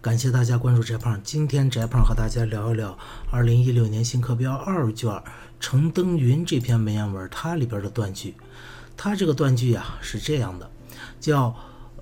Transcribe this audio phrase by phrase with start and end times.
[0.00, 1.20] 感谢大家关注翟胖。
[1.24, 2.96] 今天翟胖和大家聊一聊
[3.32, 5.10] 二零一六年新课标二卷
[5.58, 8.36] 《程登云》这篇文言文，它里边的断句。
[8.96, 10.70] 它这个断句呀是这样的，
[11.18, 11.54] 叫。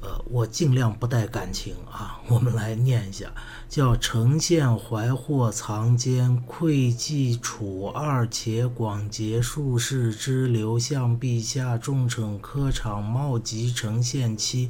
[0.03, 3.33] 呃，我尽量不带感情啊，我们来念一下，
[3.67, 14.69] 叫“呈现怀惑藏间，窥迹楚二且广结数世之流，向陛下重惩科场冒及呈现期，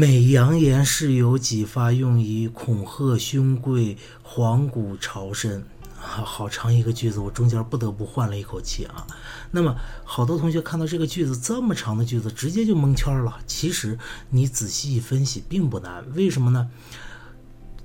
[0.00, 5.64] 每扬言是有几发，用以恐吓兄贵，黄骨朝身。”
[5.98, 9.04] 好长一个句子，我中间不得不换了一口气啊。
[9.50, 9.74] 那么，
[10.04, 13.40] 好多同学看到这个句子这么长的句子，直接就蒙圈了。
[13.44, 13.98] 其实
[14.30, 16.04] 你仔细一分析，并不难。
[16.14, 16.70] 为什么呢？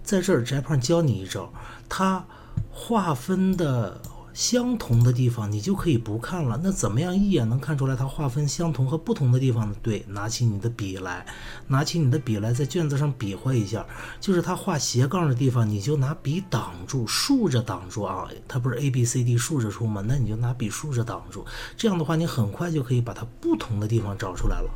[0.03, 1.51] 在这儿，翟胖教你一招，
[1.89, 2.23] 它
[2.69, 3.99] 划分的。
[4.33, 6.59] 相同的地方你就可以不看了。
[6.63, 9.75] 那怎么样一眼能看出来它划分相同和不同的地方呢？
[9.81, 11.25] 对，拿起你的笔来，
[11.67, 13.85] 拿起你的笔来，在卷子上比划一下。
[14.19, 18.27] 就是它画斜杠的地方，你就拿笔挡住，竖着挡住啊。
[18.47, 20.03] 它不是 A B C D 竖着出吗？
[20.07, 21.45] 那你就拿笔竖着挡住。
[21.77, 24.69] 这样的话，你很快就可以把它不同的地方找出来了。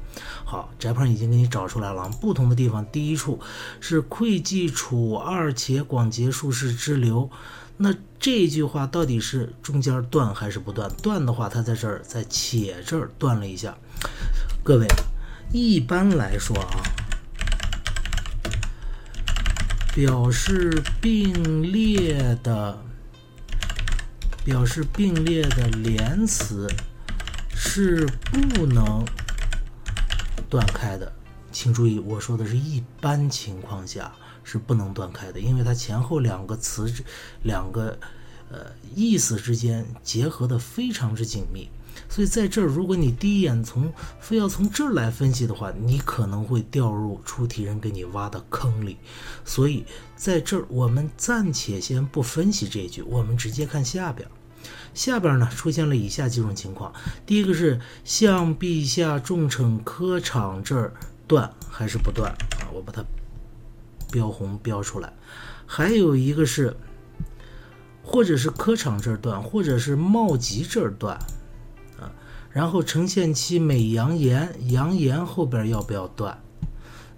[0.46, 2.08] 好，翟胖已经给你找出来了。
[2.22, 3.40] 不同的地方，第一处
[3.80, 7.30] 是窥迹楚二且广结数世之流。
[7.80, 10.92] 那这句话到底是中间断还是不断？
[11.02, 13.78] 断的话，它在这儿在且这儿断了一下。
[14.64, 14.88] 各位，
[15.54, 16.82] 一般来说啊，
[19.94, 22.78] 表示并列的
[24.44, 26.68] 表示并列的连词
[27.56, 29.06] 是不能
[30.50, 31.14] 断开的。
[31.52, 34.12] 请注意，我说的是一般情况下。
[34.50, 36.90] 是不能断开的，因为它前后两个词，
[37.44, 38.00] 两个
[38.50, 41.68] 呃意思之间结合的非常之紧密，
[42.08, 43.92] 所以在这儿，如果你第一眼从
[44.22, 48.96] 非要从这儿来分析的话，你可能会掉入出题人给你挖的坑里。
[49.44, 49.84] 所以
[50.16, 54.26] 在这儿，我们暂且先不分析这一句，我们直接看下边。
[54.94, 56.94] 下边呢出现了以下几种情况：
[57.26, 60.94] 第一个是向陛下重惩科场这儿
[61.28, 62.72] 断还是不断啊？
[62.74, 63.04] 我把它。
[64.12, 65.14] 标红标出来，
[65.66, 66.76] 还有一个是，
[68.04, 71.18] 或者是科场这儿断，或者是茂吉这儿断，
[72.00, 72.12] 啊，
[72.50, 76.42] 然后呈现期每扬言，扬言后边要不要断？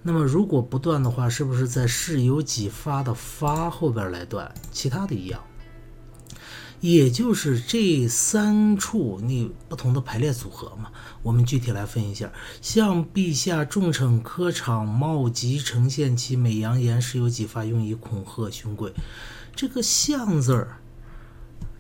[0.02, 4.54] 那么如果不断的话，是不是在事有几发的发后边来断？
[4.72, 5.42] 其他的一样。
[6.82, 10.92] 也就是这三处你不同的排列组合嘛，
[11.22, 12.32] 我们具体来分一下。
[12.62, 18.94] 向陛下重惩科场冒疾呈现其美扬言是有几发用以恐吓兄贵。
[19.54, 20.78] 这个“向”字儿，“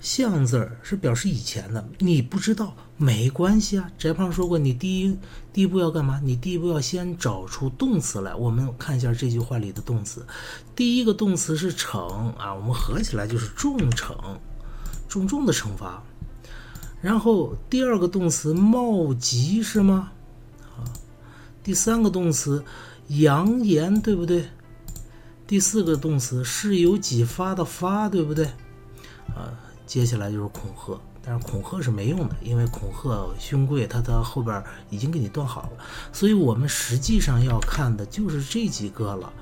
[0.02, 3.90] 向”字儿是表示以前的，你不知道没关系啊。
[3.98, 5.18] 翟胖说过，你第一
[5.54, 6.20] 第一步要干嘛？
[6.22, 8.36] 你第一步要先找出动词来。
[8.36, 10.28] 我们看一下这句话里的动词，
[10.76, 14.14] 第一个动词是惩啊，我们合起来就是重惩。
[15.10, 16.04] 重重的惩罚，
[17.02, 20.12] 然后第二个动词冒疾是吗？
[20.78, 20.86] 啊，
[21.64, 22.64] 第三个动词
[23.08, 24.46] 扬言对不对？
[25.48, 28.46] 第四个动词是有几发的发对不对？
[29.36, 29.50] 啊，
[29.88, 35.84] 接下来就是恐吓，但是恐吓是没用的，因为恐吓兄贵他他后边已经给你断好了，
[36.14, 39.34] 所以我们实际上要看的就是这几个了，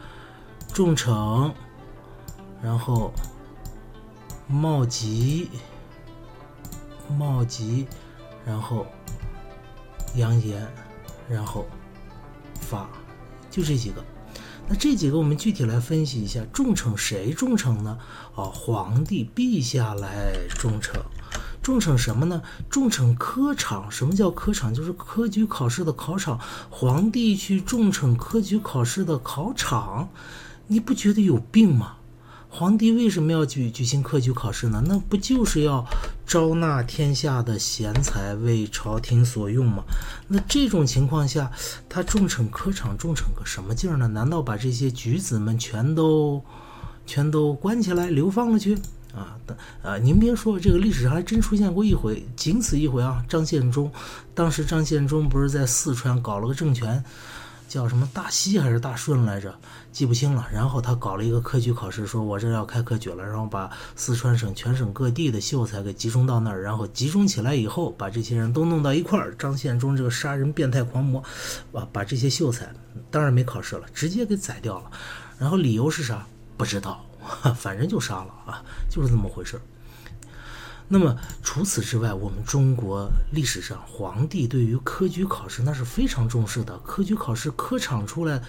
[0.71, 1.51] 重惩，
[2.63, 3.11] 然后。
[4.47, 5.49] 冒吉，
[7.17, 7.85] 冒吉，
[8.45, 8.85] 然后
[10.15, 10.65] 扬言，
[11.29, 11.65] 然后
[12.61, 12.89] 发，
[13.51, 14.03] 就这几个。
[14.69, 17.97] 那这几个我们具体来分析一下，重惩谁重惩呢？
[18.35, 20.93] 啊，皇帝陛下来重惩。
[21.61, 22.41] 重惩什么呢？
[22.69, 23.91] 重惩科场。
[23.91, 24.73] 什么叫科场？
[24.73, 26.39] 就是科举考试的考场。
[26.69, 30.07] 皇帝去重惩科举考试的考场，
[30.67, 31.96] 你不觉得有病吗？
[32.57, 34.81] 皇帝为什么要举举行科举考试呢？
[34.83, 35.85] 那不就是要
[36.25, 39.83] 招纳天下的贤才为朝廷所用吗？
[40.27, 41.51] 那这种情况下，
[41.87, 44.07] 他重惩科场，重惩个什么劲儿呢？
[44.07, 46.43] 难道把这些举子们全都
[47.05, 48.75] 全都关起来流放了去
[49.13, 49.37] 啊？
[49.83, 53.23] 啊，您别说，这个历史上还真出现过一回，仅此一回啊！
[53.29, 53.91] 张献忠，
[54.33, 57.03] 当时张献忠不是在四川搞了个政权。
[57.67, 59.53] 叫什么大西还是大顺来着？
[59.91, 60.47] 记不清了。
[60.51, 69.35] 然后他搞了一个科举考试，说我这要开科举了，然后把四川省全省各地的秀才给集中到那儿，然后集中起来以后，把这些人都弄到一块儿。
[69.35, 71.23] 张献忠这个杀人变态狂魔，
[71.71, 72.71] 把把这些秀才
[73.11, 74.91] 当然没考试了，直接给宰掉了。
[75.37, 76.25] 然后理由是啥？
[76.55, 77.05] 不知道，
[77.55, 79.61] 反正就杀了啊，就是这么回事儿。
[80.89, 86.77] 那么除此之外，我们中国历史上皇帝对于科举考试那是非常重视的。
[86.79, 88.41] 科举考试科场出来，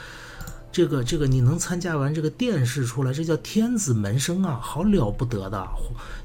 [0.70, 5.67] 这个这个你能参加完这个殿试出来，这叫天子门生啊，好了不得的。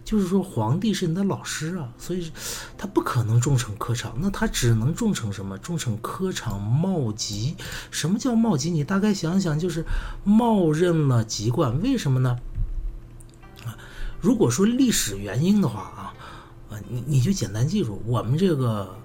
[0.06, 2.30] 就是说皇帝是你的老师啊，所以
[2.77, 5.57] 他不可能重惩科场，那他只能重惩什么？
[5.57, 7.56] 重惩科场冒籍。
[7.89, 8.69] 什么叫冒籍？
[8.69, 9.83] 你大概想想，就是
[10.24, 11.81] 冒认了籍贯。
[11.81, 12.38] 为什么呢？
[13.65, 13.80] 啊，
[14.19, 16.03] 如果说历史原因的话，啊，
[16.88, 18.96] 你你就简单记住，我们这个。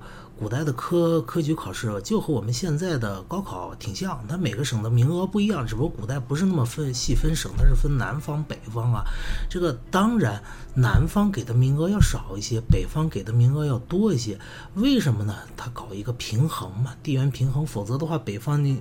[0.40, 9.02] 古代的科科举考试就和我们现在的高考挺像，它每个省的名额不一样，只不过古代不是那么分细分省，它是分南方北方啊。
[9.50, 10.40] 这个当然
[10.76, 14.38] 南方给的名额要少一些，北方给的名额要多一些。
[14.74, 15.34] 为什么呢？
[15.56, 17.66] 它搞一个平衡嘛，地缘平衡。
[17.66, 18.80] 否则的话，北方你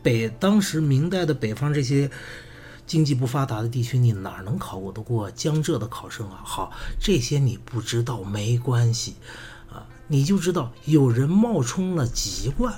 [0.00, 2.08] 北当时明代的北方这些
[2.86, 6.40] 经济不发达的地区，你哪能考得过江浙的考生啊？
[6.44, 9.14] 好，这些你不知道没关系。
[9.70, 12.74] 啊你就知道有人冒充了籍贯，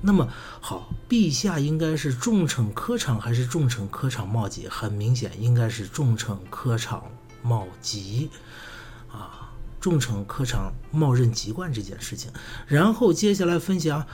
[0.00, 0.28] 那么
[0.60, 4.68] 好，陛下应该是重惩科场还是重惩科场冒籍？
[4.68, 7.02] 很明显，应该是重惩科场
[7.42, 8.30] 冒籍，
[9.10, 9.50] 啊，
[9.80, 12.30] 重惩科场冒认籍贯这件事情。
[12.68, 14.06] 然后接下来分析啊，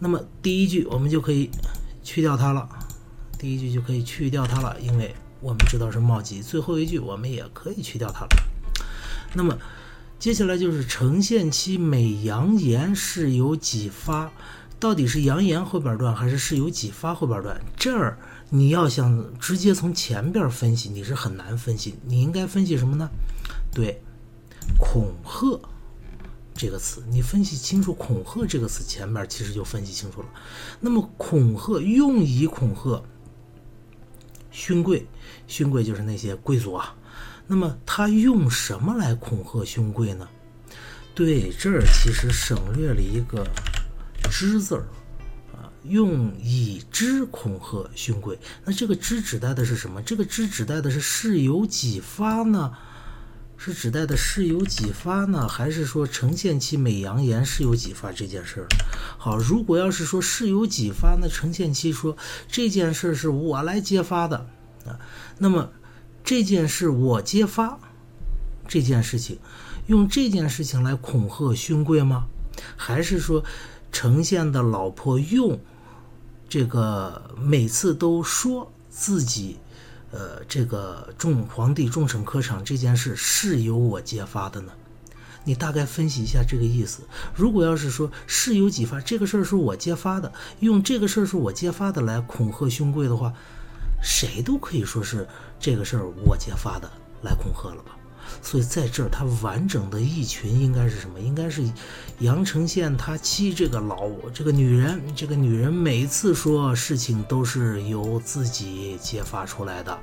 [0.00, 1.48] 那么第一句我们就可以
[2.02, 2.68] 去掉它了，
[3.40, 6.42] 第一句就可以去掉它了，因为我们知道是冒籍。
[6.42, 8.28] 最后一句我们也可以去掉它了，
[9.34, 9.56] 那么。
[10.18, 14.30] 接下来就是呈现期每阳言是有几发，
[14.78, 17.58] 到底是阳言后边段还是是有几发后边段？
[17.74, 18.18] 这儿
[18.50, 21.94] 你要想直接从前边分析，你是很难分析。
[22.04, 23.08] 你应该分析什么呢？
[23.72, 24.02] 对，
[24.78, 25.58] 恐吓
[26.54, 30.28] 这个词，你分析清楚恐吓这个词前面其实就分析清楚了。
[30.80, 33.02] 那么恐吓用以恐吓
[34.50, 35.06] 勋贵，
[35.46, 36.94] 勋贵就是那些贵族啊。
[37.46, 40.28] 那么他用什么来恐吓勋贵呢？
[41.14, 43.44] 对，这儿其实省略了一个
[44.30, 44.86] “之”字儿，
[45.52, 48.38] 啊，用以之恐吓勋贵。
[48.64, 50.00] 那这个“之”指代的是什么？
[50.02, 52.72] 这个“之”指代的是事有几发呢？
[53.62, 55.46] 是指代的事有几发呢？
[55.46, 58.66] 还是说呈现期美扬言事有几发这件事儿？
[59.18, 62.16] 好，如果要是说事有几发，那呈现期说
[62.48, 64.46] 这件事是我来揭发的
[64.86, 64.98] 啊，
[65.36, 65.70] 那么。
[66.22, 67.78] 这件事我揭发，
[68.68, 69.38] 这件事情
[69.86, 72.26] 用这件事情来恐吓勋贵吗？
[72.76, 73.42] 还是说
[73.90, 75.58] 呈现的老婆用
[76.48, 79.56] 这个每次都说自己，
[80.10, 84.72] 呃，这个众皇帝众审科场这件事是由我揭发的呢？
[85.44, 87.02] 你大概分析一下这个意思。
[87.34, 93.32] 如果要是说是有几发，这个事儿是我揭发的，用这个事儿是我揭发的来恐吓兄贵的话。
[94.02, 95.28] 谁都可以说是
[95.58, 96.90] 这个事儿我揭发的
[97.22, 97.96] 来恐吓了吧？
[98.42, 101.20] 所以在这儿，他完整的一群应该是什么？
[101.20, 101.62] 应该是
[102.20, 109.98] 阳城县他妻这个老这个女人，这个女人每一次说事情都是由自己揭发出来的，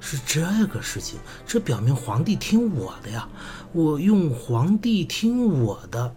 [0.00, 1.18] 是这个事情。
[1.46, 3.28] 这表明皇帝听我的呀，
[3.72, 6.14] 我用皇帝听我的。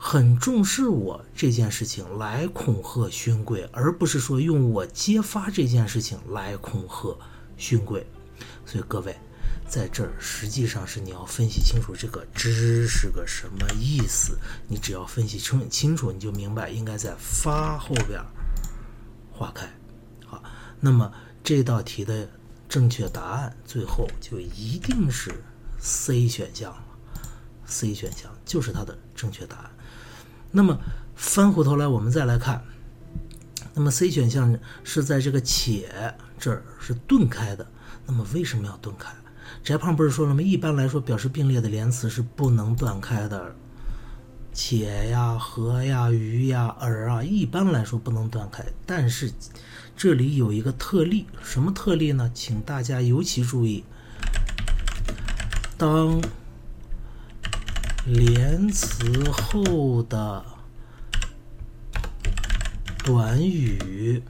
[0.00, 7.18] 很重视我这件事情来恐吓勋贵，而不是说用我揭发这件事情来恐吓
[7.56, 8.06] 勋贵。
[8.64, 9.18] 所以各位，
[9.68, 14.38] 在这儿实际上是你要分析清楚这个“知”是个什么意思。
[14.66, 18.18] 你只要分析清清楚，你就明白应该在“发”后边
[19.30, 19.68] 划开。
[20.24, 20.42] 好，
[20.80, 21.12] 那么
[21.44, 22.28] 这道题的
[22.68, 25.30] 正确答案最后就一定是
[25.78, 26.82] C 选项了。
[27.66, 29.70] C 选项就是它的正确答案。
[30.50, 30.78] 那么
[31.14, 32.64] 翻回头来，我们再来看，
[33.74, 37.66] 那么 C 选项是在这个“且”这儿是顿开的。
[38.06, 39.14] 那么为什么要顿开？
[39.62, 40.42] 翟胖不是说了吗？
[40.42, 43.54] 一般来说，表示并列的连词是不能断开的
[44.52, 48.64] ，“且”呀、“和”呀、“于”呀、“而”啊，一般来说不能断开。
[48.86, 49.32] 但是
[49.96, 52.30] 这里有一个特例，什么特例呢？
[52.34, 53.84] 请大家尤其注意，
[55.76, 56.20] 当。
[58.06, 60.42] 连词后的
[63.04, 64.22] 短语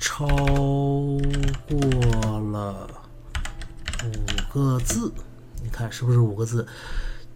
[0.00, 0.26] 超
[1.68, 2.90] 过了
[4.04, 5.12] 五个字，
[5.62, 6.66] 你看是不是五个字？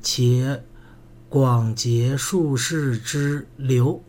[0.03, 0.63] 且
[1.29, 4.03] 广结数士之流，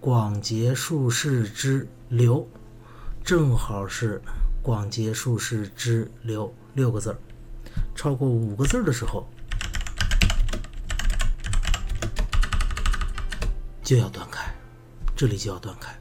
[0.00, 2.48] 广结数士之流，
[3.22, 4.20] 正好是
[4.62, 7.18] 广结数士之流六个字儿
[7.94, 9.28] 超过五个字儿的时候。
[13.82, 14.54] 就要断开，
[15.16, 15.92] 这里就要断开，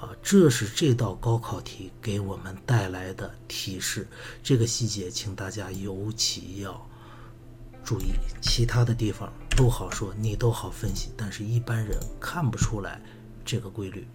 [0.00, 4.08] 啊，这是这道高考题给我们带来的提示。
[4.42, 6.88] 这个细节，请大家尤其要
[7.84, 8.14] 注意。
[8.40, 12.98] 其他的地方都好说，你都好分析，但是一般人看不出来
[13.44, 14.06] 这个规律。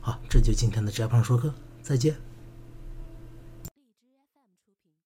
[0.00, 2.16] 好，这就今天的翟胖说课，再见。